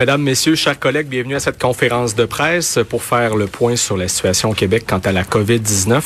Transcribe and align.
Mesdames, 0.00 0.22
Messieurs, 0.22 0.54
chers 0.54 0.78
collègues, 0.78 1.08
bienvenue 1.08 1.34
à 1.34 1.40
cette 1.40 1.60
conférence 1.60 2.14
de 2.14 2.24
presse 2.24 2.78
pour 2.88 3.02
faire 3.02 3.34
le 3.34 3.48
point 3.48 3.74
sur 3.74 3.96
la 3.96 4.06
situation 4.06 4.50
au 4.50 4.54
Québec 4.54 4.84
quant 4.86 5.00
à 5.00 5.10
la 5.10 5.24
COVID-19. 5.24 6.00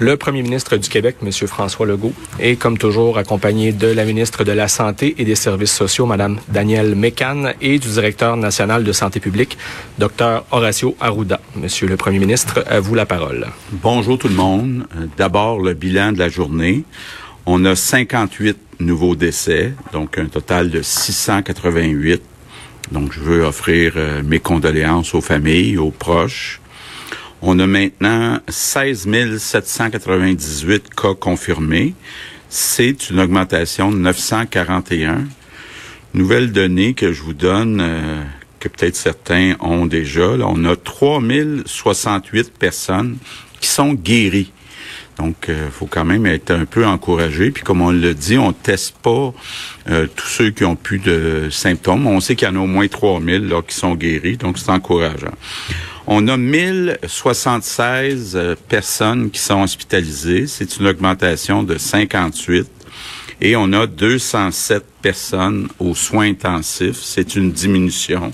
Le 0.00 0.18
premier 0.18 0.42
ministre 0.42 0.76
du 0.76 0.86
Québec, 0.86 1.16
M. 1.22 1.32
François 1.32 1.86
Legault, 1.86 2.12
est 2.40 2.56
comme 2.56 2.76
toujours 2.76 3.16
accompagné 3.16 3.72
de 3.72 3.86
la 3.86 4.04
ministre 4.04 4.44
de 4.44 4.52
la 4.52 4.68
Santé 4.68 5.14
et 5.16 5.24
des 5.24 5.34
Services 5.34 5.72
sociaux, 5.72 6.04
Mme 6.04 6.38
Danielle 6.48 6.94
Mécan, 6.94 7.54
et 7.62 7.78
du 7.78 7.88
directeur 7.88 8.36
national 8.36 8.84
de 8.84 8.92
santé 8.92 9.18
publique, 9.18 9.56
Dr 9.98 10.44
Horacio 10.50 10.94
Arruda. 11.00 11.40
Monsieur 11.56 11.86
le 11.86 11.96
premier 11.96 12.18
ministre, 12.18 12.62
à 12.68 12.80
vous 12.80 12.94
la 12.94 13.06
parole. 13.06 13.46
Bonjour 13.72 14.18
tout 14.18 14.28
le 14.28 14.34
monde. 14.34 14.86
D'abord, 15.16 15.58
le 15.58 15.72
bilan 15.72 16.12
de 16.12 16.18
la 16.18 16.28
journée. 16.28 16.84
On 17.46 17.64
a 17.64 17.74
58 17.74 18.58
nouveaux 18.80 19.16
décès, 19.16 19.72
donc 19.94 20.18
un 20.18 20.26
total 20.26 20.68
de 20.68 20.82
688 20.82 22.22
donc, 22.90 23.12
je 23.12 23.20
veux 23.20 23.44
offrir 23.44 23.92
euh, 23.96 24.22
mes 24.22 24.40
condoléances 24.40 25.14
aux 25.14 25.20
familles, 25.20 25.76
aux 25.76 25.90
proches. 25.90 26.60
On 27.42 27.58
a 27.58 27.66
maintenant 27.66 28.40
16 28.48 29.38
798 29.38 30.94
cas 30.94 31.14
confirmés. 31.14 31.94
C'est 32.48 33.10
une 33.10 33.20
augmentation 33.20 33.90
de 33.90 33.98
941. 33.98 35.26
Nouvelle 36.14 36.50
donnée 36.50 36.94
que 36.94 37.12
je 37.12 37.22
vous 37.22 37.34
donne, 37.34 37.80
euh, 37.82 38.22
que 38.58 38.68
peut-être 38.68 38.96
certains 38.96 39.54
ont 39.60 39.84
déjà. 39.84 40.36
Là, 40.36 40.46
on 40.48 40.64
a 40.64 40.74
3068 40.74 42.50
personnes 42.58 43.18
qui 43.60 43.68
sont 43.68 43.92
guéries. 43.92 44.50
Donc, 45.18 45.46
il 45.48 45.54
euh, 45.54 45.70
faut 45.70 45.86
quand 45.86 46.04
même 46.04 46.26
être 46.26 46.52
un 46.52 46.64
peu 46.64 46.86
encouragé. 46.86 47.50
Puis, 47.50 47.64
comme 47.64 47.80
on 47.80 47.90
le 47.90 48.14
dit, 48.14 48.38
on 48.38 48.52
teste 48.52 48.96
pas 48.98 49.34
euh, 49.90 50.06
tous 50.14 50.28
ceux 50.28 50.50
qui 50.50 50.64
ont 50.64 50.76
plus 50.76 51.00
de 51.00 51.48
symptômes. 51.50 52.06
On 52.06 52.20
sait 52.20 52.36
qu'il 52.36 52.46
y 52.46 52.50
en 52.50 52.54
a 52.54 52.60
au 52.60 52.66
moins 52.66 52.86
3000 52.86 53.48
là, 53.48 53.62
qui 53.62 53.74
sont 53.74 53.96
guéris, 53.96 54.36
donc 54.36 54.58
c'est 54.58 54.70
encourageant. 54.70 55.34
On 56.06 56.28
a 56.28 56.36
1076 56.36 58.36
euh, 58.36 58.54
personnes 58.68 59.30
qui 59.30 59.40
sont 59.40 59.62
hospitalisées. 59.62 60.46
C'est 60.46 60.78
une 60.78 60.86
augmentation 60.86 61.64
de 61.64 61.76
58. 61.76 62.68
Et 63.40 63.56
on 63.56 63.72
a 63.72 63.86
207 63.86 64.84
personnes 65.02 65.68
aux 65.78 65.94
soins 65.94 66.28
intensifs. 66.28 67.00
C'est 67.02 67.34
une 67.34 67.52
diminution 67.52 68.32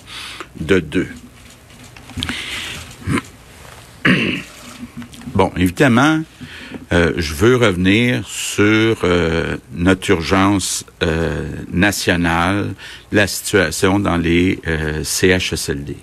de 0.60 0.80
2. 0.80 1.08
Bon, 5.34 5.50
évidemment, 5.56 6.22
euh, 6.92 7.12
je 7.16 7.34
veux 7.34 7.56
revenir 7.56 8.26
sur 8.26 8.98
euh, 9.04 9.56
notre 9.74 10.10
urgence 10.10 10.84
euh, 11.02 11.48
nationale, 11.72 12.74
la 13.12 13.26
situation 13.26 13.98
dans 13.98 14.16
les 14.16 14.60
CHSLD. 15.02 15.96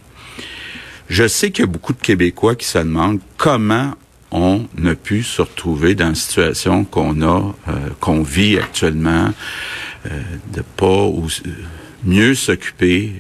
Je 1.10 1.28
sais 1.28 1.52
qu'il 1.52 1.66
y 1.66 1.68
a 1.68 1.72
beaucoup 1.72 1.94
de 1.94 2.02
Québécois 2.02 2.56
qui 2.56 2.66
se 2.66 2.78
demandent 2.78 3.20
comment 3.38 3.94
on 4.32 4.66
a 4.86 4.96
pu 4.96 5.24
se 5.24 5.42
retrouver 5.42 5.94
dans 5.94 6.10
la 6.10 6.16
situation 6.16 6.86
qu'on 6.86 7.22
a, 7.22 7.54
qu'on 8.00 8.24
vit 8.24 8.58
actuellement, 8.58 9.34
de 10.06 10.62
pas 10.78 11.12
mieux 12.06 12.34
s'occuper 12.34 13.12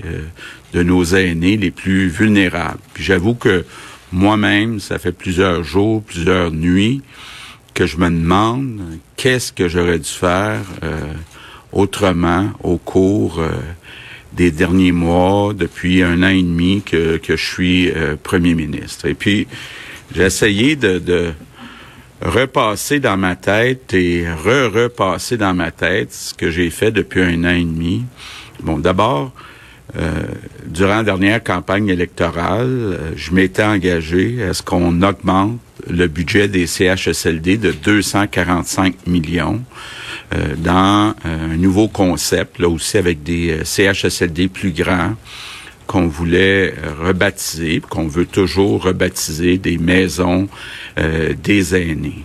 de 0.72 0.84
nos 0.84 1.04
aînés 1.04 1.58
les 1.58 1.72
plus 1.72 2.08
vulnérables. 2.08 2.80
Puis 2.94 3.04
j'avoue 3.04 3.36
que 3.36 3.66
moi-même, 4.14 4.80
ça 4.80 4.98
fait 4.98 5.12
plusieurs 5.12 5.64
jours, 5.66 6.02
plusieurs 6.02 6.52
nuits 6.52 7.02
que 7.74 7.86
je 7.86 7.98
me 7.98 8.10
demande 8.10 8.82
qu'est-ce 9.16 9.52
que 9.52 9.68
j'aurais 9.68 10.00
dû 10.00 10.10
faire 10.10 10.62
euh, 10.84 11.14
autrement 11.72 12.52
au 12.64 12.78
cours 12.78 13.40
euh, 13.40 13.50
des 14.34 14.52
derniers 14.52 14.92
mois, 14.92 15.54
depuis 15.54 16.04
un 16.04 16.24
an 16.24 16.30
et 16.30 16.42
demi 16.42 16.82
que, 16.82 17.18
que 17.18 17.36
je 17.36 17.46
suis 17.46 17.92
euh, 17.92 18.16
premier 18.22 18.56
ministre. 18.56 19.06
Et 19.08 19.14
puis, 19.14 19.48
j'ai 20.14 20.24
essayé 20.24 20.76
de, 20.76 21.00
de 21.00 21.32
repasser 22.22 23.00
dans 23.00 23.18
ma 23.18 23.36
tête 23.36 23.94
et 23.94 24.26
re-repasser 24.28 25.38
dans 25.38 25.54
ma 25.54 25.72
tête 25.72 26.14
ce 26.14 26.34
que 26.34 26.50
j'ai 26.50 26.70
fait 26.70 26.92
depuis 26.92 27.22
un 27.22 27.44
an 27.44 27.56
et 27.56 27.64
demi. 27.64 28.04
Bon, 28.62 28.78
d'abord, 28.78 29.34
euh, 29.98 30.24
durant 30.66 30.98
la 30.98 31.04
dernière 31.04 31.44
campagne 31.44 31.90
électorale, 31.90 32.68
euh, 32.68 33.12
je 33.16 33.32
m'étais 33.34 33.64
engagé 33.64 34.44
à 34.44 34.54
ce 34.54 34.62
qu'on 34.62 35.02
augmente 35.02 35.60
le 35.90 36.08
budget 36.08 36.48
des 36.48 36.68
CHSLD 36.68 37.58
de 37.58 37.72
245 37.72 39.08
millions 39.08 39.62
euh, 40.34 40.56
dans 40.58 41.14
un 41.24 41.58
nouveau 41.58 41.88
concept, 41.88 42.60
là 42.60 42.70
aussi 42.70 42.98
avec 42.98 43.24
des 43.24 43.60
CHSLD 43.64 44.48
plus 44.48 44.72
grands 44.72 45.16
qu'on 45.88 46.08
voulait 46.08 46.74
rebaptiser, 47.02 47.82
qu'on 47.82 48.08
veut 48.08 48.26
toujours 48.26 48.84
rebaptiser 48.84 49.58
des 49.58 49.78
maisons 49.78 50.48
des 50.96 51.76
aînés. 51.76 52.24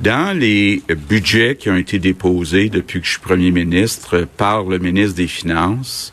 Dans 0.00 0.36
les 0.36 0.82
budgets 1.08 1.56
qui 1.56 1.70
ont 1.70 1.76
été 1.76 1.98
déposés 1.98 2.68
depuis 2.68 3.00
que 3.00 3.06
je 3.06 3.12
suis 3.12 3.20
premier 3.20 3.50
ministre 3.50 4.26
par 4.36 4.64
le 4.64 4.78
ministre 4.78 5.16
des 5.16 5.26
Finances, 5.26 6.12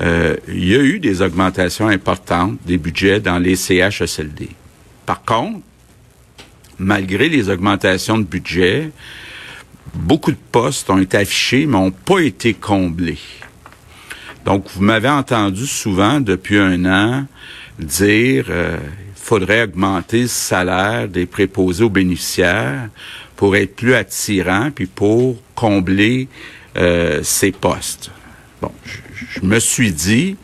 euh, 0.00 0.36
il 0.48 0.68
y 0.68 0.74
a 0.74 0.80
eu 0.80 0.98
des 0.98 1.22
augmentations 1.22 1.88
importantes 1.88 2.58
des 2.66 2.78
budgets 2.78 3.20
dans 3.20 3.38
les 3.38 3.54
CHSLD. 3.54 4.48
Par 5.04 5.22
contre, 5.22 5.60
malgré 6.82 7.28
les 7.28 7.48
augmentations 7.48 8.18
de 8.18 8.24
budget, 8.24 8.90
beaucoup 9.94 10.32
de 10.32 10.38
postes 10.50 10.90
ont 10.90 10.98
été 10.98 11.16
affichés, 11.16 11.66
mais 11.66 11.78
n'ont 11.78 11.90
pas 11.90 12.20
été 12.20 12.54
comblés. 12.54 13.18
Donc, 14.44 14.66
vous 14.74 14.82
m'avez 14.82 15.08
entendu 15.08 15.66
souvent 15.66 16.20
depuis 16.20 16.58
un 16.58 16.84
an 16.84 17.26
dire 17.78 18.46
euh, 18.50 18.76
faudrait 19.14 19.62
augmenter 19.62 20.22
le 20.22 20.28
salaire 20.28 21.08
des 21.08 21.26
préposés 21.26 21.84
aux 21.84 21.90
bénéficiaires 21.90 22.88
pour 23.36 23.56
être 23.56 23.76
plus 23.76 23.94
attirant, 23.94 24.70
puis 24.74 24.86
pour 24.86 25.36
combler 25.54 26.28
euh, 26.76 27.20
ces 27.22 27.52
postes. 27.52 28.10
Bon, 28.60 28.72
je 29.30 29.40
me 29.42 29.58
suis 29.58 29.92
dit, 29.92 30.36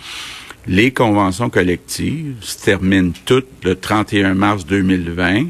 les 0.67 0.93
conventions 0.93 1.51
collectives 1.51 2.37
se 2.41 2.65
terminent 2.65 3.13
toutes 3.25 3.65
le 3.65 3.75
31 3.75 4.35
mars 4.35 4.67
2020, 4.67 5.47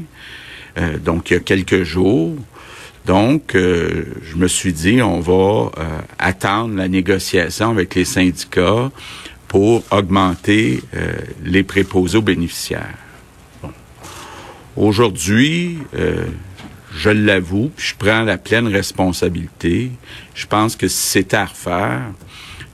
euh, 0.77 0.97
donc 0.97 1.29
il 1.29 1.33
y 1.33 1.37
a 1.37 1.39
quelques 1.39 1.83
jours. 1.83 2.35
Donc, 3.05 3.55
euh, 3.55 4.05
je 4.23 4.35
me 4.35 4.47
suis 4.47 4.73
dit, 4.73 5.01
on 5.01 5.19
va 5.19 5.71
euh, 5.77 5.99
attendre 6.19 6.75
la 6.75 6.87
négociation 6.87 7.71
avec 7.71 7.95
les 7.95 8.05
syndicats 8.05 8.91
pour 9.47 9.83
augmenter 9.89 10.83
les 11.43 11.63
préposés 11.63 12.19
aux 12.19 12.21
bénéficiaires. 12.21 12.99
Aujourd'hui, 14.75 15.79
je 16.95 17.09
l'avoue, 17.09 17.71
je 17.75 17.93
prends 17.97 18.21
la 18.21 18.37
pleine 18.37 18.67
responsabilité. 18.67 19.89
Je 20.35 20.45
pense 20.45 20.75
que 20.75 20.87
si 20.87 21.07
c'était 21.07 21.37
à 21.37 21.45
refaire, 21.45 22.11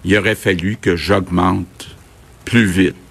il 0.03 0.17
aurait 0.17 0.35
fallu 0.35 0.77
que 0.81 0.97
j'augmente 0.97 1.95
plus 2.43 2.65
vite 2.65 3.04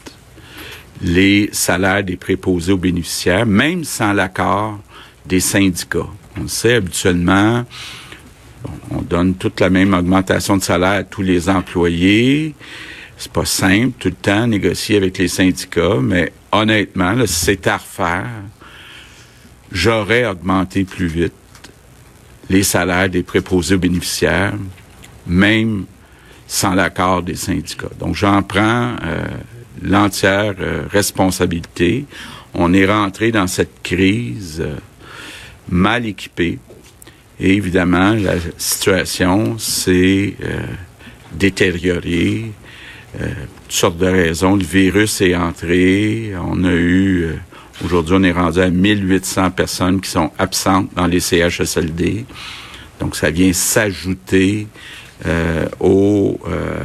les 1.04 1.50
salaires 1.52 2.02
des 2.02 2.16
préposés 2.16 2.72
aux 2.72 2.78
bénéficiaires, 2.78 3.44
même 3.44 3.84
sans 3.84 4.14
l'accord 4.14 4.78
des 5.26 5.40
syndicats. 5.40 6.08
On 6.40 6.48
sait 6.48 6.76
habituellement, 6.76 7.64
on 8.90 9.02
donne 9.02 9.34
toute 9.34 9.60
la 9.60 9.68
même 9.68 9.92
augmentation 9.92 10.56
de 10.56 10.62
salaire 10.62 11.00
à 11.00 11.04
tous 11.04 11.20
les 11.20 11.50
employés. 11.50 12.54
C'est 13.18 13.30
pas 13.30 13.44
simple 13.44 13.92
tout 13.98 14.08
le 14.08 14.14
temps 14.14 14.46
négocier 14.46 14.96
avec 14.96 15.18
les 15.18 15.28
syndicats, 15.28 15.98
mais 16.00 16.32
honnêtement, 16.50 17.14
si 17.26 17.34
c'est 17.34 17.66
à 17.66 17.76
refaire, 17.76 18.30
j'aurais 19.70 20.24
augmenté 20.24 20.84
plus 20.84 21.06
vite 21.06 21.34
les 22.48 22.62
salaires 22.62 23.10
des 23.10 23.22
préposés 23.22 23.74
aux 23.74 23.78
bénéficiaires, 23.78 24.54
même 25.26 25.84
sans 26.46 26.74
l'accord 26.74 27.22
des 27.22 27.36
syndicats. 27.36 27.90
Donc 28.00 28.14
j'en 28.14 28.42
prends 28.42 28.96
euh, 29.02 29.26
l'entière 29.84 30.54
euh, 30.60 30.82
responsabilité. 30.90 32.06
On 32.54 32.72
est 32.72 32.86
rentré 32.86 33.32
dans 33.32 33.46
cette 33.46 33.82
crise 33.82 34.60
euh, 34.60 34.76
mal 35.68 36.06
équipé. 36.06 36.58
Et 37.40 37.54
évidemment, 37.54 38.14
la 38.14 38.34
situation 38.56 39.58
s'est 39.58 40.34
détériorée. 41.32 42.52
toutes 43.18 43.72
sortes 43.72 43.98
de 43.98 44.06
raisons. 44.06 44.54
Le 44.54 44.62
virus 44.62 45.20
est 45.20 45.34
entré. 45.34 46.32
On 46.40 46.62
a 46.62 46.72
eu... 46.72 47.30
Aujourd'hui, 47.84 48.14
on 48.16 48.22
est 48.22 48.30
rendu 48.30 48.60
à 48.60 48.70
1800 48.70 49.50
personnes 49.50 50.00
qui 50.00 50.10
sont 50.10 50.30
absentes 50.38 50.94
dans 50.94 51.08
les 51.08 51.18
CHSLD. 51.18 52.24
Donc, 53.00 53.16
ça 53.16 53.30
vient 53.30 53.52
s'ajouter 53.52 54.68
euh, 55.26 55.66
aux 55.80 56.38
euh, 56.46 56.76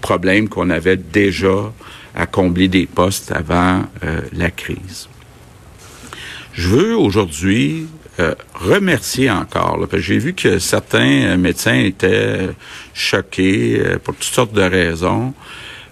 problèmes 0.00 0.48
qu'on 0.48 0.70
avait 0.70 0.96
déjà 0.96 1.72
à 2.14 2.26
combler 2.26 2.68
des 2.68 2.86
postes 2.86 3.32
avant 3.32 3.84
euh, 4.04 4.20
la 4.32 4.50
crise. 4.50 5.08
Je 6.52 6.68
veux 6.68 6.96
aujourd'hui 6.96 7.86
remercier 8.54 9.30
encore, 9.30 9.78
parce 9.78 9.92
que 9.92 9.98
j'ai 9.98 10.18
vu 10.18 10.34
que 10.34 10.58
certains 10.58 11.36
médecins 11.36 11.78
étaient 11.78 12.48
choqués 12.92 13.80
pour 14.02 14.14
toutes 14.14 14.24
sortes 14.24 14.52
de 14.52 14.62
raisons. 14.62 15.34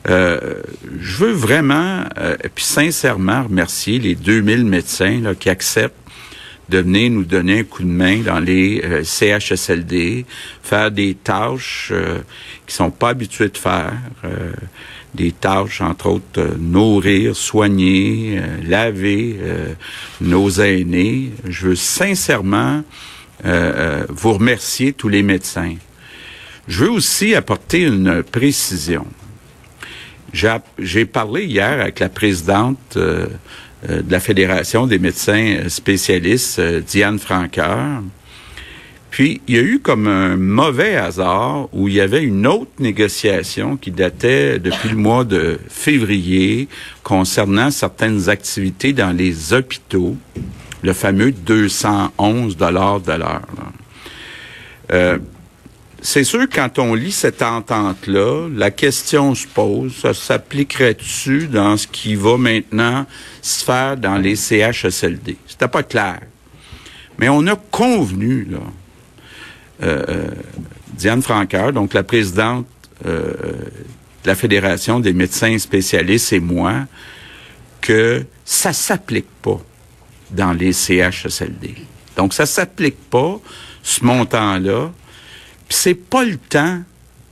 Euh, 0.08 0.62
je 1.00 1.24
veux 1.24 1.32
vraiment, 1.32 2.04
euh, 2.18 2.36
et 2.44 2.48
puis 2.48 2.64
sincèrement, 2.64 3.44
remercier 3.44 3.98
les 3.98 4.14
2000 4.14 4.64
médecins 4.64 5.20
là, 5.20 5.34
qui 5.34 5.50
acceptent 5.50 5.94
de 6.68 6.78
venir 6.78 7.10
nous 7.10 7.24
donner 7.24 7.60
un 7.60 7.64
coup 7.64 7.82
de 7.82 7.88
main 7.88 8.18
dans 8.18 8.40
les 8.40 8.82
euh, 8.84 9.02
CHSLD, 9.04 10.26
faire 10.62 10.90
des 10.90 11.14
tâches 11.14 11.90
euh, 11.92 12.18
qui 12.66 12.74
sont 12.74 12.90
pas 12.90 13.10
habitués 13.10 13.48
de 13.48 13.58
faire, 13.58 13.94
euh, 14.24 14.52
des 15.16 15.32
tâches 15.32 15.80
entre 15.80 16.06
autres 16.06 16.56
nourrir, 16.60 17.34
soigner, 17.34 18.40
laver 18.66 19.36
nos 20.20 20.50
aînés. 20.50 21.32
Je 21.48 21.68
veux 21.68 21.74
sincèrement 21.74 22.82
vous 23.42 24.32
remercier 24.32 24.92
tous 24.92 25.08
les 25.08 25.22
médecins. 25.22 25.74
Je 26.68 26.84
veux 26.84 26.90
aussi 26.90 27.34
apporter 27.34 27.82
une 27.82 28.22
précision. 28.22 29.06
J'ai 30.78 31.06
parlé 31.06 31.44
hier 31.44 31.80
avec 31.80 32.00
la 32.00 32.08
présidente 32.08 32.96
euh, 33.88 34.02
de 34.02 34.10
la 34.10 34.20
Fédération 34.20 34.86
des 34.86 34.98
médecins 34.98 35.68
spécialistes, 35.68 36.58
euh, 36.58 36.80
Diane 36.80 37.18
Franqueur. 37.18 38.02
Puis, 39.16 39.40
il 39.48 39.56
y 39.56 39.58
a 39.58 39.62
eu 39.62 39.80
comme 39.80 40.08
un 40.08 40.36
mauvais 40.36 40.94
hasard 40.94 41.70
où 41.72 41.88
il 41.88 41.94
y 41.94 42.02
avait 42.02 42.22
une 42.22 42.46
autre 42.46 42.72
négociation 42.78 43.78
qui 43.78 43.90
datait 43.90 44.58
depuis 44.58 44.90
le 44.90 44.96
mois 44.96 45.24
de 45.24 45.58
février 45.70 46.68
concernant 47.02 47.70
certaines 47.70 48.28
activités 48.28 48.92
dans 48.92 49.16
les 49.16 49.54
hôpitaux, 49.54 50.18
le 50.82 50.92
fameux 50.92 51.32
211 51.32 52.58
dollars 52.58 53.00
de 53.00 53.12
l'heure. 53.12 53.46
Euh, 54.92 55.16
c'est 56.02 56.24
sûr, 56.24 56.46
quand 56.52 56.78
on 56.78 56.92
lit 56.92 57.10
cette 57.10 57.40
entente-là, 57.40 58.48
la 58.54 58.70
question 58.70 59.34
se 59.34 59.46
pose, 59.46 59.96
ça 59.96 60.12
s'appliquerait-tu 60.12 61.46
dans 61.46 61.78
ce 61.78 61.86
qui 61.86 62.16
va 62.16 62.36
maintenant 62.36 63.06
se 63.40 63.64
faire 63.64 63.96
dans 63.96 64.18
les 64.18 64.36
CHSLD? 64.36 65.38
C'était 65.46 65.68
pas 65.68 65.84
clair. 65.84 66.20
Mais 67.18 67.30
on 67.30 67.46
a 67.46 67.56
convenu, 67.56 68.46
là, 68.50 68.60
Diane 69.80 71.22
Franqueur, 71.22 71.72
donc 71.72 71.92
la 71.92 72.02
présidente 72.02 72.66
euh, 73.04 73.32
de 74.24 74.28
la 74.28 74.34
Fédération 74.34 74.98
des 74.98 75.12
médecins 75.12 75.58
spécialistes 75.58 76.32
et 76.32 76.40
moi, 76.40 76.86
que 77.80 78.24
ça 78.44 78.72
s'applique 78.72 79.28
pas 79.42 79.60
dans 80.30 80.52
les 80.52 80.72
CHSLD. 80.72 81.74
Donc, 82.16 82.32
ça 82.32 82.46
s'applique 82.46 82.98
pas, 83.10 83.38
ce 83.82 84.02
montant-là, 84.04 84.90
c'est 85.68 85.94
pas 85.94 86.24
le 86.24 86.38
temps 86.38 86.82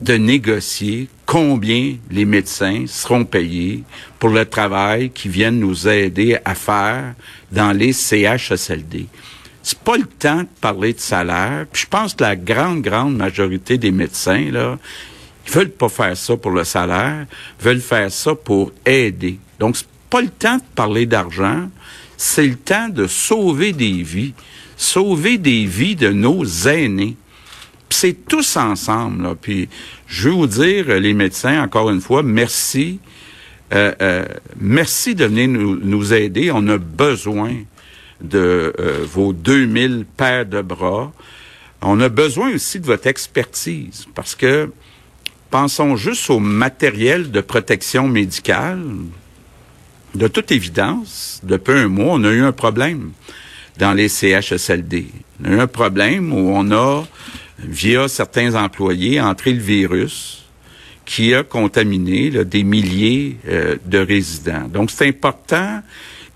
de 0.00 0.14
négocier 0.14 1.08
combien 1.24 1.96
les 2.10 2.26
médecins 2.26 2.84
seront 2.86 3.24
payés 3.24 3.82
pour 4.18 4.28
le 4.28 4.44
travail 4.44 5.10
qu'ils 5.10 5.30
viennent 5.30 5.58
nous 5.58 5.88
aider 5.88 6.36
à 6.44 6.54
faire 6.54 7.14
dans 7.50 7.72
les 7.72 7.92
CHSLD. 7.92 9.06
C'est 9.64 9.78
pas 9.78 9.96
le 9.96 10.04
temps 10.04 10.42
de 10.42 10.48
parler 10.60 10.92
de 10.92 11.00
salaire. 11.00 11.66
Puis 11.72 11.82
je 11.82 11.88
pense 11.88 12.14
que 12.14 12.22
la 12.22 12.36
grande, 12.36 12.82
grande 12.82 13.16
majorité 13.16 13.78
des 13.78 13.90
médecins, 13.90 14.50
là, 14.52 14.78
ils 15.46 15.52
veulent 15.52 15.70
pas 15.70 15.88
faire 15.88 16.16
ça 16.16 16.36
pour 16.36 16.52
le 16.52 16.62
salaire, 16.62 17.26
veulent 17.60 17.80
faire 17.80 18.12
ça 18.12 18.36
pour 18.36 18.70
aider. 18.86 19.38
Donc, 19.58 19.76
c'est 19.76 19.88
pas 20.08 20.20
le 20.20 20.28
temps 20.28 20.58
de 20.58 20.62
parler 20.76 21.06
d'argent, 21.06 21.68
c'est 22.16 22.46
le 22.46 22.54
temps 22.54 22.88
de 22.88 23.08
sauver 23.08 23.72
des 23.72 24.02
vies, 24.02 24.34
sauver 24.76 25.38
des 25.38 25.64
vies 25.64 25.96
de 25.96 26.10
nos 26.10 26.44
aînés 26.44 27.16
c'est 27.94 28.26
tous 28.26 28.56
ensemble. 28.56 29.22
Là. 29.22 29.34
Puis 29.40 29.68
je 30.06 30.28
veux 30.28 30.34
vous 30.34 30.46
dire, 30.46 30.88
les 31.00 31.14
médecins, 31.14 31.62
encore 31.62 31.90
une 31.90 32.00
fois, 32.00 32.22
merci. 32.22 32.98
Euh, 33.72 33.92
euh, 34.02 34.24
merci 34.60 35.14
de 35.14 35.24
venir 35.24 35.48
nous, 35.48 35.76
nous, 35.76 36.12
aider. 36.12 36.50
On 36.52 36.66
a 36.68 36.76
besoin 36.76 37.54
de 38.20 38.72
euh, 38.78 39.04
vos 39.04 39.32
2000 39.32 40.06
paires 40.16 40.46
de 40.46 40.62
bras. 40.62 41.12
On 41.82 42.00
a 42.00 42.08
besoin 42.08 42.54
aussi 42.54 42.80
de 42.80 42.86
votre 42.86 43.06
expertise 43.06 44.06
parce 44.14 44.34
que 44.34 44.70
pensons 45.50 45.96
juste 45.96 46.30
au 46.30 46.38
matériel 46.38 47.30
de 47.30 47.40
protection 47.40 48.08
médicale. 48.08 48.82
De 50.14 50.28
toute 50.28 50.52
évidence, 50.52 51.40
depuis 51.42 51.74
un 51.74 51.88
mois, 51.88 52.14
on 52.14 52.24
a 52.24 52.30
eu 52.30 52.42
un 52.42 52.52
problème 52.52 53.12
dans 53.78 53.92
les 53.92 54.08
CHSLD. 54.08 55.08
On 55.40 55.44
a 55.44 55.48
eu 55.50 55.60
un 55.60 55.66
problème 55.66 56.32
où 56.32 56.52
on 56.54 56.70
a 56.72 57.04
via 57.58 58.08
certains 58.08 58.54
employés, 58.54 59.20
entrer 59.20 59.52
le 59.52 59.60
virus 59.60 60.44
qui 61.04 61.34
a 61.34 61.42
contaminé 61.42 62.30
des 62.30 62.64
milliers 62.64 63.36
euh, 63.46 63.76
de 63.84 63.98
résidents. 63.98 64.68
Donc, 64.68 64.90
c'est 64.90 65.08
important 65.08 65.82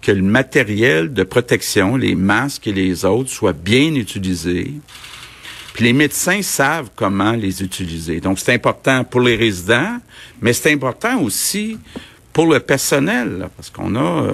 que 0.01 0.13
le 0.13 0.23
matériel 0.23 1.13
de 1.13 1.23
protection, 1.23 1.97
les 1.97 2.15
masques 2.15 2.67
et 2.67 2.73
les 2.73 3.05
autres, 3.05 3.31
soient 3.31 3.53
bien 3.53 3.95
utilisés. 3.95 4.73
Puis 5.75 5.85
les 5.85 5.93
médecins 5.93 6.43
savent 6.43 6.91
comment 6.97 7.33
les 7.33 7.63
utiliser. 7.63 8.21
Donc, 8.21 8.39
c'est 8.39 8.53
important 8.53 9.05
pour 9.05 9.21
les 9.21 9.37
résidents, 9.37 9.99
mais 10.41 10.53
c'est 10.53 10.73
important 10.73 11.21
aussi 11.21 11.79
pour 12.33 12.47
le 12.47 12.61
personnel, 12.61 13.49
parce 13.57 13.71
qu'on 13.71 13.97
a 13.97 14.31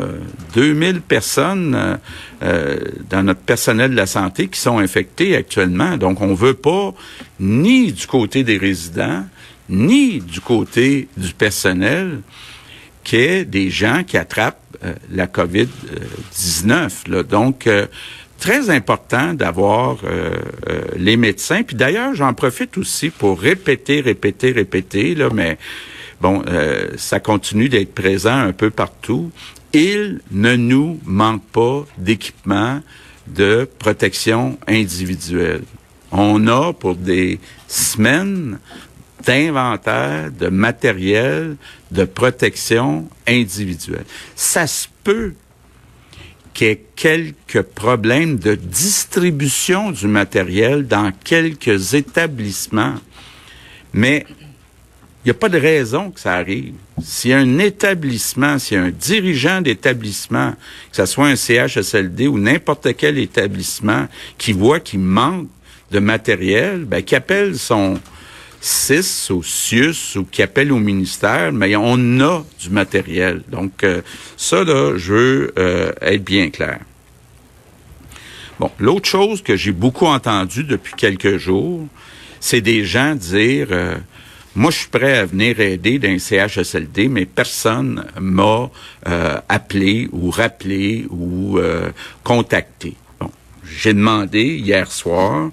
2000 0.55 0.97
euh, 0.97 1.01
personnes 1.01 1.75
euh, 1.75 1.97
euh, 2.43 2.79
dans 3.09 3.23
notre 3.23 3.41
personnel 3.41 3.93
de 3.93 3.97
la 3.97 4.07
santé 4.07 4.49
qui 4.49 4.61
sont 4.61 4.79
infectées 4.79 5.37
actuellement. 5.37 5.97
Donc, 5.97 6.21
on 6.21 6.35
veut 6.35 6.55
pas 6.55 6.93
ni 7.41 7.93
du 7.93 8.07
côté 8.07 8.45
des 8.45 8.59
résidents, 8.59 9.25
ni 9.71 10.21
du 10.21 10.41
côté 10.41 11.09
du 11.17 11.33
personnel 11.33 12.21
qu'il 13.05 13.21
y 13.21 13.23
ait 13.23 13.45
des 13.45 13.71
gens 13.71 14.03
qui 14.03 14.19
attrapent 14.19 14.64
la 15.11 15.27
COVID-19. 15.27 17.23
Donc, 17.23 17.69
très 18.39 18.71
important 18.71 19.35
d'avoir 19.35 19.99
les 20.97 21.17
médecins. 21.17 21.63
Puis 21.63 21.77
d'ailleurs, 21.77 22.15
j'en 22.15 22.35
profite 22.35 22.77
aussi 22.79 23.11
pour 23.11 23.41
répéter, 23.41 24.01
répéter, 24.01 24.53
répéter, 24.53 25.15
là, 25.15 25.29
mais 25.33 25.59
bon, 26.21 26.43
euh, 26.49 26.89
ça 26.97 27.21
continue 27.21 27.69
d'être 27.69 27.95
présent 27.95 28.37
un 28.37 28.53
peu 28.53 28.71
partout. 28.71 29.31
Il 29.73 30.21
ne 30.31 30.57
nous 30.57 30.99
manque 31.05 31.45
pas 31.53 31.85
d'équipement 31.99 32.81
de 33.27 33.69
protection 33.79 34.59
individuelle. 34.67 35.65
On 36.13 36.47
a 36.47 36.73
pour 36.73 36.95
des 36.95 37.41
semaines 37.69 38.59
d'inventaire, 39.23 40.31
de 40.31 40.49
matériel, 40.49 41.57
de 41.91 42.05
protection 42.05 43.09
individuelle. 43.27 44.05
Ça 44.35 44.67
se 44.67 44.89
peut 45.03 45.35
qu'il 46.53 46.67
y 46.69 46.71
ait 46.71 46.85
quelques 46.95 47.63
problèmes 47.63 48.39
de 48.39 48.55
distribution 48.55 49.91
du 49.91 50.07
matériel 50.07 50.87
dans 50.87 51.13
quelques 51.25 51.95
établissements, 51.95 52.95
mais 53.93 54.27
il 55.25 55.29
n'y 55.29 55.31
a 55.31 55.35
pas 55.35 55.49
de 55.49 55.59
raison 55.59 56.11
que 56.11 56.21
ça 56.21 56.35
arrive. 56.35 56.75
Si 57.03 57.33
un 57.33 57.59
établissement, 57.59 58.59
si 58.59 58.77
un 58.77 58.91
dirigeant 58.91 59.63
d'établissement, 59.63 60.53
que 60.91 60.97
ce 60.97 61.07
soit 61.07 61.29
un 61.29 61.37
CHSLD 61.37 62.29
ou 62.29 62.39
n'importe 62.39 62.95
quel 62.97 63.19
établissement, 63.19 64.07
qui 64.37 64.53
voit 64.53 64.81
qu'il 64.81 65.01
manque 65.01 65.49
de 65.91 65.99
matériel, 65.99 66.85
ben, 66.85 67.03
qui 67.03 67.17
appelle 67.17 67.59
son 67.59 67.99
CIS 68.65 69.31
ou 69.31 69.43
CIUS 69.43 70.17
ou 70.17 70.25
qui 70.25 70.43
appelle 70.43 70.73
au 70.73 70.79
ministère, 70.79 71.53
mais 71.53 71.77
on 71.77 72.21
a 72.21 72.43
du 72.59 72.71
matériel. 72.71 73.43
Donc, 73.49 73.85
euh, 73.85 74.01
ça, 74.39 74.65
là, 74.65 74.97
je 74.97 75.13
veux 75.13 75.55
euh, 75.59 75.93
être 76.01 76.25
bien 76.25 76.49
clair. 76.49 76.81
Bon, 78.59 78.71
l'autre 78.79 79.07
chose 79.07 79.43
que 79.43 79.55
j'ai 79.55 79.73
beaucoup 79.73 80.07
entendu 80.07 80.65
depuis 80.65 80.95
quelques 80.97 81.37
jours, 81.37 81.87
c'est 82.41 82.63
des 82.63 82.85
gens 82.85 83.15
dire... 83.15 83.69
Euh, 83.71 83.97
moi, 84.57 84.71
je 84.71 84.79
suis 84.79 84.89
prêt 84.89 85.19
à 85.19 85.27
venir 85.27 85.61
aider 85.61 85.99
d'un 85.99 86.19
CHSLD, 86.19 87.09
mais 87.09 87.27
personne 87.27 88.07
m'a 88.19 88.71
euh, 89.09 89.41
appelé 89.49 90.09
ou 90.13 90.31
rappelé 90.31 91.07
ou 91.11 91.59
contacté. 92.23 92.95
Bon, 93.19 93.31
j'ai 93.67 93.93
demandé 93.93 94.57
hier 94.57 94.91
soir 94.93 95.51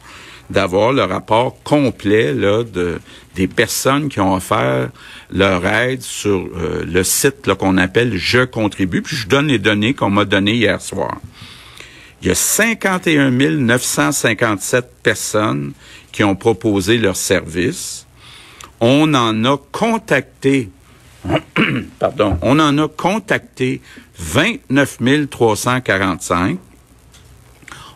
d'avoir 0.51 0.93
le 0.93 1.03
rapport 1.03 1.57
complet 1.63 2.33
là, 2.33 2.63
de, 2.63 2.99
des 3.35 3.47
personnes 3.47 4.09
qui 4.09 4.19
ont 4.19 4.35
offert 4.35 4.89
leur 5.31 5.65
aide 5.65 6.01
sur 6.01 6.49
euh, 6.55 6.83
le 6.85 7.03
site 7.03 7.53
qu'on 7.55 7.77
appelle 7.77 8.17
Je 8.17 8.45
contribue. 8.45 9.01
Puis 9.01 9.15
je 9.15 9.27
donne 9.27 9.47
les 9.47 9.59
données 9.59 9.93
qu'on 9.93 10.09
m'a 10.09 10.25
données 10.25 10.55
hier 10.55 10.81
soir. 10.81 11.17
Il 12.21 12.27
y 12.27 12.31
a 12.31 12.35
51 12.35 13.31
957 13.31 14.91
personnes 15.01 15.73
qui 16.11 16.23
ont 16.23 16.35
proposé 16.35 16.97
leur 16.97 17.15
service 17.15 18.05
on 18.81 19.13
en 19.13 19.45
a 19.45 19.57
contacté, 19.71 20.71
pardon, 21.99 22.37
on 22.41 22.59
en 22.59 22.77
a 22.79 22.87
contacté 22.87 23.79
29 24.17 25.29
345. 25.29 26.57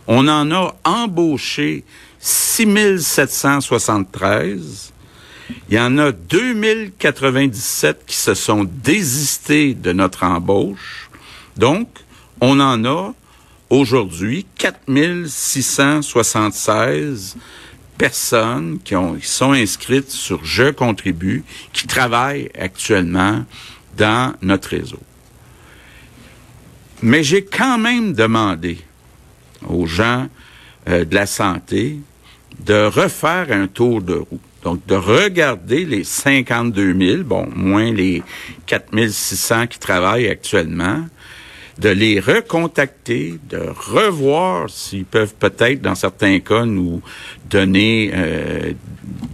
On 0.08 0.28
en 0.28 0.52
a 0.52 0.76
embauché 0.84 1.84
6 2.26 3.02
773 3.02 4.92
Il 5.70 5.76
y 5.76 5.80
en 5.80 6.00
a 6.00 6.12
2097 6.12 8.02
qui 8.08 8.16
se 8.16 8.34
sont 8.34 8.64
désistés 8.64 9.76
de 9.76 9.92
notre 9.92 10.24
embauche. 10.24 11.12
Donc, 11.56 11.88
on 12.42 12.60
en 12.60 12.84
a 12.84 13.14
aujourd'hui 13.70 14.48
4676 14.56 17.38
personnes 17.96 18.80
qui 18.84 18.96
sont 19.22 19.52
inscrites 19.52 20.10
sur 20.10 20.44
Je 20.44 20.72
contribue, 20.72 21.44
qui 21.74 21.86
travaillent 21.86 22.50
actuellement 22.60 23.46
dans 23.98 24.34
notre 24.42 24.70
réseau. 24.70 25.04
Mais 27.04 27.24
j'ai 27.24 27.46
quand 27.46 27.78
même 27.78 28.14
demandé 28.14 28.80
aux 29.68 29.86
gens 29.86 30.28
euh, 30.88 31.06
de 31.06 31.14
la 31.14 31.28
santé 31.28 32.00
de 32.60 32.86
refaire 32.86 33.48
un 33.50 33.68
tour 33.68 34.02
de 34.02 34.14
roue. 34.14 34.40
Donc, 34.64 34.86
de 34.88 34.96
regarder 34.96 35.86
les 35.86 36.04
52 36.04 36.96
000, 36.98 37.24
bon, 37.24 37.48
moins 37.56 37.92
les 37.92 38.24
4 38.66 38.90
600 39.10 39.68
qui 39.68 39.78
travaillent 39.78 40.28
actuellement, 40.28 41.06
de 41.78 41.90
les 41.90 42.20
recontacter, 42.20 43.36
de 43.50 43.60
revoir 43.60 44.70
s'ils 44.70 45.06
peuvent 45.06 45.36
peut-être, 45.36 45.82
dans 45.82 45.96
certains 45.96 46.40
cas, 46.40 46.66
nous 46.66 47.02
donner 47.50 48.12
euh, 48.14 48.72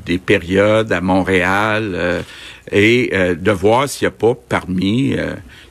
des 0.06 0.18
périodes 0.18 0.92
à 0.92 1.02
Montréal 1.02 1.92
euh, 1.94 2.22
et 2.72 3.12
euh, 3.14 3.36
de 3.36 3.52
voir 3.52 3.88
s'il 3.88 4.08
n'y 4.08 4.14
a 4.14 4.18
pas 4.18 4.36
parmi 4.50 5.16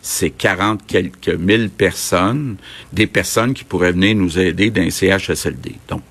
ces 0.00 0.30
40 0.30 0.86
quelques 0.86 1.28
mille 1.28 1.68
personnes, 1.68 2.56
des 2.92 3.06
personnes 3.06 3.52
qui 3.52 3.64
pourraient 3.64 3.92
venir 3.92 4.14
nous 4.14 4.38
aider 4.38 4.70
d'un 4.70 4.88
CHSLD. 4.88 5.74
Donc, 5.88 6.02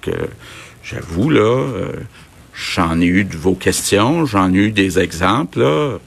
j'avoue, 0.83 1.29
là, 1.29 1.65
j'en 2.53 3.00
ai 3.00 3.05
eu 3.05 3.24
de 3.24 3.38
vos 3.38 3.55
questions, 3.55 4.25
j'en 4.25 4.53
ai 4.53 4.57
eu 4.57 4.71
des 4.71 5.00
exemples. 5.00 6.00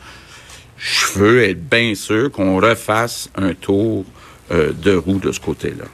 Je 0.82 1.18
veux 1.18 1.44
être 1.44 1.68
bien 1.68 1.94
sûr 1.94 2.30
qu'on 2.32 2.60
refasse 2.60 3.30
un 3.36 3.54
tour 3.54 4.04
euh, 4.50 4.72
de 4.72 4.96
roues 4.96 5.20
de 5.20 5.30
ce 5.30 5.38
côté-là. 5.38 5.84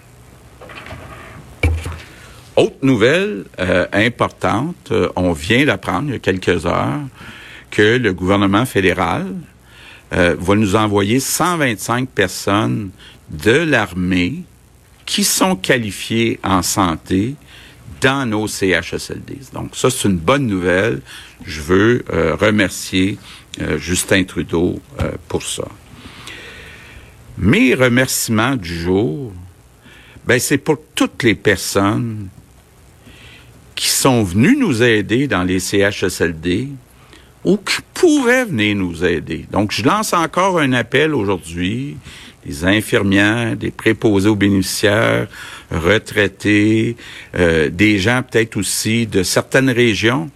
Autre 2.56 2.78
nouvelle 2.82 3.44
euh, 3.61 3.87
importante, 3.92 4.88
euh, 4.90 5.11
on 5.14 5.32
vient 5.32 5.66
d'apprendre 5.66 6.08
il 6.08 6.12
y 6.12 6.16
a 6.16 6.18
quelques 6.18 6.64
heures 6.64 7.02
que 7.70 7.99
le 7.99 8.14
gouvernement 8.14 8.64
fédéral 8.64 9.26
va 10.11 10.54
nous 10.54 10.75
envoyer 10.75 11.20
125 11.20 12.08
personnes 12.08 12.88
de 13.28 13.50
l'armée 13.50 14.42
qui 15.04 15.23
sont 15.23 15.54
qualifiées 15.54 16.40
en 16.42 16.62
santé 16.62 17.35
dans 18.00 18.26
nos 18.26 18.47
CHSLD. 18.47 19.38
Donc 19.52 19.76
ça, 19.76 19.90
c'est 19.90 20.09
une 20.09 20.19
bonne 20.19 20.47
nouvelle. 20.47 21.00
Je 21.45 21.61
veux 21.61 22.05
remercier 22.40 23.19
Justin 23.76 24.25
Trudeau 24.25 24.81
pour 25.28 25.43
ça. 25.43 25.69
Mes 27.38 27.75
remerciements 27.75 28.57
du 28.57 28.78
jour, 28.81 29.33
ben 30.26 30.38
c'est 30.38 30.59
pour 30.59 30.78
toutes 30.95 31.23
les 31.23 31.35
personnes 31.35 32.28
qui 33.75 33.88
sont 33.88 34.25
venues 34.25 34.57
nous 34.57 34.83
aider 34.83 35.28
dans 35.28 35.45
les 35.45 35.61
CHSLD 35.61 36.69
ou 37.49 37.57
qui 37.57 37.81
pourraient 37.95 38.45
venir 38.45 38.76
nous 38.76 39.07
aider. 39.07 39.47
Donc, 39.50 39.73
je 39.73 39.83
lance 39.83 40.12
encore 40.12 40.59
un 40.59 40.75
appel 40.75 41.14
aujourd'hui, 41.14 41.97
des 42.45 42.67
infirmières, 42.67 43.57
des 43.57 43.71
préposés 43.71 44.28
aux 44.28 44.37
bénéficiaires, 44.37 45.28
retraités, 45.71 46.97
euh, 47.35 47.71
des 47.71 47.99
gens 47.99 48.23
peut-être 48.23 48.59
aussi 48.59 49.07
de 49.07 49.23
certaines 49.23 49.71
régions. 49.71 50.28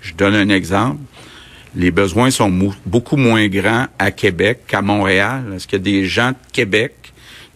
Je 0.00 0.14
donne 0.14 0.34
un 0.34 0.48
exemple 0.48 1.00
les 1.76 1.90
besoins 1.90 2.30
sont 2.30 2.50
beaucoup 2.86 3.16
moins 3.16 3.46
grands 3.48 3.86
à 3.98 4.10
Québec 4.10 4.60
qu'à 4.66 4.80
Montréal. 4.80 5.52
Est-ce 5.54 5.66
qu'il 5.66 5.78
y 5.78 5.82
a 5.82 5.84
des 5.84 6.06
gens 6.06 6.30
de 6.30 6.36
Québec, 6.52 6.94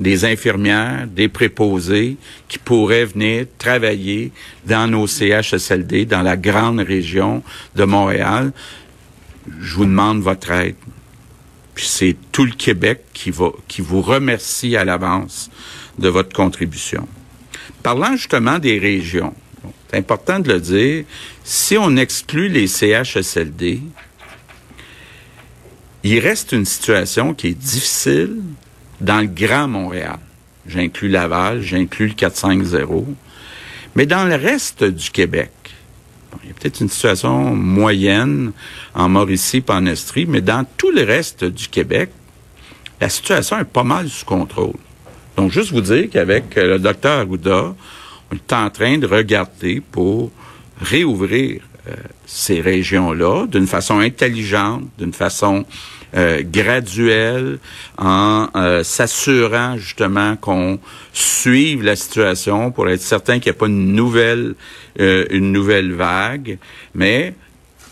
des 0.00 0.24
infirmières, 0.24 1.06
des 1.06 1.28
préposés 1.28 2.16
qui 2.48 2.58
pourraient 2.58 3.04
venir 3.04 3.46
travailler 3.58 4.32
dans 4.66 4.88
nos 4.88 5.06
CHSLD, 5.06 6.06
dans 6.06 6.22
la 6.22 6.36
grande 6.36 6.80
région 6.80 7.42
de 7.76 7.84
Montréal? 7.84 8.52
Je 9.60 9.74
vous 9.74 9.84
demande 9.84 10.22
votre 10.22 10.50
aide. 10.50 10.76
Puis 11.74 11.86
c'est 11.86 12.16
tout 12.32 12.44
le 12.44 12.52
Québec 12.52 13.04
qui 13.12 13.30
va, 13.30 13.50
qui 13.68 13.82
vous 13.82 14.00
remercie 14.00 14.74
à 14.76 14.84
l'avance 14.84 15.50
de 15.98 16.08
votre 16.08 16.34
contribution. 16.34 17.06
Parlant 17.82 18.16
justement 18.16 18.58
des 18.58 18.78
régions, 18.78 19.34
c'est 19.90 19.98
important 19.98 20.40
de 20.40 20.52
le 20.52 20.60
dire, 20.60 21.04
si 21.44 21.76
on 21.76 21.96
exclut 21.96 22.48
les 22.48 22.66
CHSLD, 22.66 23.80
il 26.02 26.18
reste 26.18 26.52
une 26.52 26.64
situation 26.64 27.34
qui 27.34 27.48
est 27.48 27.58
difficile 27.58 28.36
dans 29.00 29.20
le 29.20 29.26
Grand 29.26 29.68
Montréal. 29.68 30.18
J'inclus 30.66 31.08
Laval, 31.08 31.62
j'inclus 31.62 32.08
le 32.08 32.14
450. 32.14 33.06
Mais 33.96 34.06
dans 34.06 34.24
le 34.24 34.34
reste 34.34 34.84
du 34.84 35.10
Québec, 35.10 35.50
il 36.42 36.48
y 36.48 36.52
a 36.52 36.54
peut-être 36.54 36.80
une 36.80 36.88
situation 36.88 37.54
moyenne 37.54 38.52
en 38.94 39.08
Mauricie 39.08 39.64
et 39.66 39.72
en 39.72 39.86
Estrie, 39.86 40.26
mais 40.26 40.40
dans 40.40 40.64
tout 40.76 40.90
le 40.90 41.02
reste 41.02 41.44
du 41.44 41.68
Québec, 41.68 42.10
la 43.00 43.08
situation 43.08 43.58
est 43.58 43.64
pas 43.64 43.82
mal 43.82 44.08
sous 44.08 44.24
contrôle. 44.24 44.76
Donc, 45.36 45.50
juste 45.50 45.72
vous 45.72 45.80
dire 45.80 46.08
qu'avec 46.10 46.54
le 46.56 46.78
docteur 46.78 47.20
Arruda, 47.20 47.74
on 48.30 48.34
est 48.36 48.52
en 48.52 48.70
train 48.70 48.98
de 48.98 49.06
regarder 49.06 49.80
pour 49.80 50.30
réouvrir 50.80 51.62
euh, 51.88 51.94
ces 52.26 52.60
régions-là 52.60 53.46
d'une 53.46 53.66
façon 53.66 53.98
intelligente, 53.98 54.84
d'une 54.98 55.12
façon 55.12 55.64
euh, 56.16 57.56
en 57.98 58.48
euh, 58.56 58.82
s'assurant 58.82 59.76
justement 59.76 60.36
qu'on 60.36 60.78
suive 61.12 61.82
la 61.82 61.96
situation 61.96 62.70
pour 62.70 62.88
être 62.88 63.00
certain 63.00 63.38
qu'il 63.38 63.52
n'y 63.52 63.56
a 63.56 63.58
pas 63.58 63.66
une 63.66 63.92
nouvelle 63.92 64.54
une 64.98 65.52
nouvelle 65.52 65.92
vague, 65.92 66.58
mais 66.94 67.34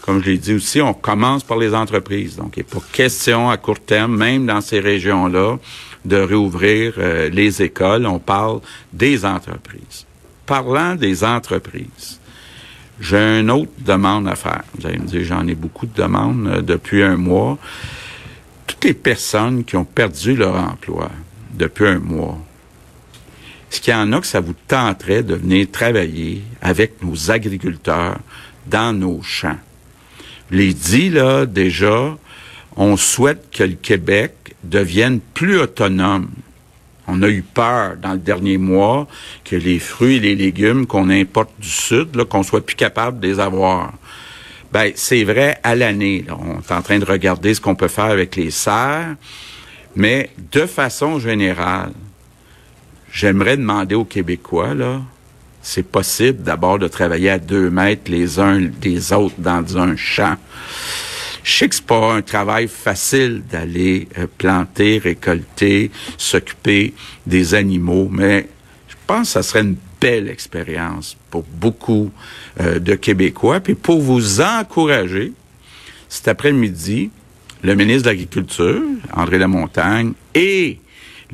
comme 0.03 0.23
je 0.23 0.31
l'ai 0.31 0.39
dit 0.39 0.55
aussi, 0.55 0.81
on 0.81 0.93
commence 0.93 1.45
par 1.45 1.59
les 1.59 1.75
entreprises. 1.75 2.37
Donc, 2.37 2.57
il 2.57 2.61
n'est 2.61 2.65
pas 2.65 2.81
question 2.93 3.51
à 3.51 3.57
court 3.57 3.81
terme, 3.81 4.17
même 4.17 4.47
dans 4.47 4.61
ces 4.61 4.81
régions-là, 4.81 5.59
de 6.05 6.17
réouvrir 6.17 6.95
les 7.31 7.63
écoles. 7.63 8.07
On 8.07 8.19
parle 8.19 8.61
des 8.93 9.25
entreprises. 9.25 10.07
Parlant 10.45 10.97
des 10.97 11.25
entreprises, 11.25 12.19
j'ai 13.01 13.41
une 13.41 13.51
autre 13.51 13.71
demande 13.79 14.29
à 14.29 14.35
faire. 14.35 14.63
Vous 14.77 14.87
allez 14.87 14.99
me 14.99 15.07
dire, 15.07 15.25
j'en 15.25 15.47
ai 15.47 15.55
beaucoup 15.55 15.87
de 15.87 15.95
demandes 15.95 16.49
euh, 16.49 16.63
depuis 16.63 17.03
un 17.03 17.17
mois. 17.17 17.59
Toutes 18.79 18.91
les 18.91 18.95
personnes 18.95 19.65
qui 19.65 19.77
ont 19.77 19.85
perdu 19.85 20.37
leur 20.37 20.55
emploi 20.55 21.11
depuis 21.53 21.89
un 21.89 21.99
mois, 21.99 22.39
est-ce 23.71 23.81
qu'il 23.81 23.93
y 23.93 23.97
en 23.97 24.13
a 24.13 24.21
que 24.21 24.27
ça 24.27 24.39
vous 24.39 24.55
tenterait 24.69 25.25
de 25.25 25.35
venir 25.35 25.69
travailler 25.71 26.43
avec 26.63 27.03
nos 27.03 27.33
agriculteurs 27.33 28.19
dans 28.69 28.93
nos 28.93 29.21
champs? 29.21 29.59
L'ai 30.53 30.73
dit, 30.73 31.11
là, 31.11 31.45
déjà, 31.45 32.17
on 32.77 32.97
souhaite 32.97 33.51
que 33.51 33.65
le 33.65 33.75
Québec 33.75 34.33
devienne 34.63 35.19
plus 35.35 35.59
autonome 35.59 36.31
on 37.09 37.23
a 37.23 37.29
eu 37.29 37.43
peur 37.43 37.97
dans 37.97 38.13
le 38.13 38.19
dernier 38.19 38.59
mois 38.59 39.09
que 39.43 39.57
les 39.57 39.79
fruits 39.79 40.17
et 40.17 40.21
les 40.21 40.37
légumes 40.37 40.87
qu'on 40.87 41.09
importe 41.09 41.51
du 41.59 41.69
Sud, 41.69 42.23
qu'on 42.25 42.43
soit 42.43 42.65
plus 42.65 42.77
capable 42.77 43.19
de 43.19 43.29
les 43.29 43.41
avoir. 43.41 43.95
Ben, 44.73 44.93
c'est 44.95 45.25
vrai 45.25 45.59
à 45.63 45.75
l'année. 45.75 46.25
On 46.29 46.61
est 46.61 46.73
en 46.73 46.83
train 46.83 46.99
de 46.99 47.05
regarder 47.05 47.55
ce 47.55 47.61
qu'on 47.61 47.75
peut 47.75 47.89
faire 47.89 48.07
avec 48.07 48.37
les 48.37 48.51
serres. 48.51 49.17
Mais 49.97 50.31
de 50.53 50.67
façon 50.67 51.19
générale, 51.19 51.93
j'aimerais 53.11 53.57
demander 53.57 53.95
aux 53.95 54.05
Québécois, 54.05 54.75
là, 54.75 55.01
c'est 55.63 55.83
possible 55.83 56.43
d'abord 56.43 56.79
de 56.79 56.89
travailler 56.89 57.31
à 57.31 57.39
deux 57.39 57.71
mètres 57.71 58.11
les 58.11 58.39
uns 58.39 58.61
des 58.61 59.13
autres 59.13 59.35
dans 59.39 59.77
un 59.79 59.97
champ. 59.97 60.37
Je 61.43 61.53
sais 61.53 61.69
que 61.69 61.75
c'est 61.75 61.87
pas 61.87 62.13
un 62.13 62.23
travail 62.23 62.69
facile 62.69 63.43
d'aller 63.51 64.09
euh, 64.19 64.27
planter, 64.37 64.99
récolter, 64.99 65.91
s'occuper 66.19 66.93
des 67.27 67.55
animaux, 67.55 68.09
mais 68.11 68.49
je 68.89 68.95
pense 69.07 69.29
que 69.29 69.33
ça 69.33 69.43
serait 69.43 69.63
une 69.63 69.77
belle 70.01 70.29
expérience 70.29 71.17
pour 71.31 71.45
beaucoup 71.45 72.11
euh, 72.61 72.79
de 72.79 72.95
Québécois. 72.95 73.61
Puis 73.61 73.75
pour 73.75 74.01
vous 74.01 74.41
encourager, 74.41 75.33
cet 76.09 76.29
après-midi, 76.29 77.11
le 77.63 77.75
ministre 77.75 78.05
de 78.05 78.09
l'Agriculture, 78.09 78.83
André 79.13 79.39
Lamontagne, 79.39 80.13
et 80.35 80.79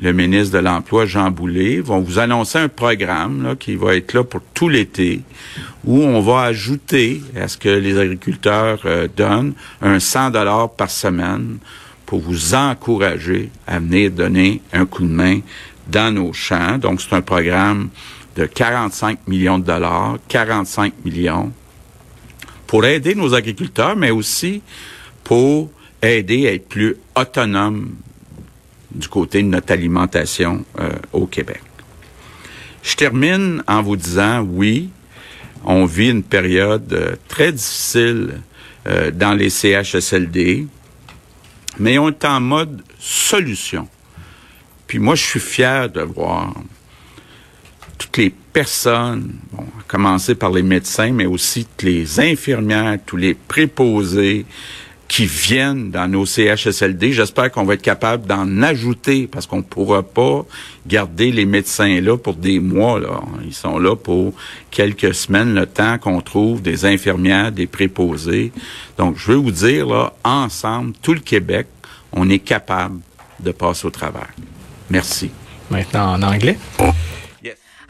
le 0.01 0.11
ministre 0.11 0.57
de 0.57 0.59
l'Emploi, 0.61 1.05
Jean 1.05 1.31
Boulet, 1.31 1.79
vont 1.79 2.01
vous 2.01 2.19
annoncer 2.19 2.57
un 2.57 2.67
programme 2.67 3.55
qui 3.57 3.75
va 3.75 3.95
être 3.95 4.13
là 4.13 4.23
pour 4.23 4.41
tout 4.53 4.67
l'été, 4.67 5.21
où 5.85 6.01
on 6.01 6.19
va 6.19 6.41
ajouter 6.41 7.21
à 7.39 7.47
ce 7.47 7.57
que 7.57 7.69
les 7.69 7.97
agriculteurs 7.97 8.81
euh, 8.85 9.07
donnent 9.15 9.53
un 9.81 9.99
100 9.99 10.31
dollars 10.31 10.71
par 10.71 10.89
semaine 10.89 11.59
pour 12.05 12.19
vous 12.19 12.53
encourager 12.53 13.49
à 13.67 13.79
venir 13.79 14.11
donner 14.11 14.61
un 14.73 14.85
coup 14.85 15.03
de 15.03 15.11
main 15.11 15.39
dans 15.87 16.13
nos 16.13 16.33
champs. 16.33 16.77
Donc, 16.77 17.01
c'est 17.01 17.15
un 17.15 17.21
programme 17.21 17.89
de 18.35 18.45
45 18.45 19.27
millions 19.27 19.59
de 19.59 19.65
dollars, 19.65 20.17
45 20.27 20.93
millions 21.05 21.51
pour 22.67 22.85
aider 22.85 23.15
nos 23.15 23.33
agriculteurs, 23.33 23.95
mais 23.95 24.11
aussi 24.11 24.61
pour 25.23 25.69
aider 26.01 26.47
à 26.47 26.53
être 26.53 26.67
plus 26.67 26.95
autonome 27.15 27.95
du 28.91 29.07
côté 29.07 29.41
de 29.41 29.47
notre 29.47 29.71
alimentation 29.71 30.65
euh, 30.79 30.89
au 31.13 31.25
Québec. 31.25 31.61
Je 32.83 32.95
termine 32.95 33.63
en 33.67 33.81
vous 33.81 33.95
disant, 33.95 34.41
oui, 34.41 34.89
on 35.63 35.85
vit 35.85 36.09
une 36.09 36.23
période 36.23 36.91
euh, 36.93 37.15
très 37.27 37.51
difficile 37.51 38.41
euh, 38.87 39.11
dans 39.11 39.33
les 39.33 39.49
CHSLD, 39.49 40.67
mais 41.79 41.97
on 41.97 42.09
est 42.09 42.25
en 42.25 42.39
mode 42.39 42.83
solution. 42.99 43.87
Puis 44.87 44.99
moi, 44.99 45.15
je 45.15 45.23
suis 45.23 45.39
fier 45.39 45.89
de 45.89 46.01
voir 46.01 46.53
toutes 47.97 48.17
les 48.17 48.29
personnes, 48.29 49.35
bon, 49.51 49.63
à 49.79 49.83
commencer 49.87 50.35
par 50.35 50.51
les 50.51 50.63
médecins, 50.63 51.11
mais 51.11 51.25
aussi 51.25 51.65
toutes 51.65 51.83
les 51.83 52.19
infirmières, 52.19 52.97
tous 53.05 53.17
les 53.17 53.33
préposés, 53.33 54.45
qui 55.07 55.25
viennent 55.25 55.91
dans 55.91 56.07
nos 56.07 56.25
CHSLD. 56.25 57.13
J'espère 57.13 57.51
qu'on 57.51 57.63
va 57.63 57.75
être 57.75 57.81
capable 57.81 58.25
d'en 58.25 58.61
ajouter 58.63 59.27
parce 59.31 59.45
qu'on 59.45 59.57
ne 59.57 59.61
pourra 59.61 60.03
pas 60.03 60.45
garder 60.87 61.31
les 61.31 61.45
médecins 61.45 62.01
là 62.01 62.17
pour 62.17 62.33
des 62.35 62.59
mois. 62.59 62.99
Là. 62.99 63.21
Ils 63.45 63.53
sont 63.53 63.77
là 63.77 63.95
pour 63.95 64.33
quelques 64.71 65.13
semaines, 65.13 65.53
le 65.53 65.67
temps 65.67 65.97
qu'on 65.99 66.21
trouve 66.21 66.61
des 66.61 66.85
infirmières, 66.85 67.51
des 67.51 67.67
préposés. 67.67 68.51
Donc, 68.97 69.17
je 69.17 69.31
veux 69.31 69.37
vous 69.37 69.51
dire, 69.51 69.87
là, 69.87 70.13
ensemble, 70.23 70.93
tout 71.01 71.13
le 71.13 71.19
Québec, 71.19 71.67
on 72.11 72.29
est 72.29 72.39
capable 72.39 72.99
de 73.39 73.51
passer 73.51 73.85
au 73.85 73.91
travers. 73.91 74.29
Merci. 74.89 75.29
Maintenant 75.69 76.13
en 76.13 76.21
anglais. 76.23 76.57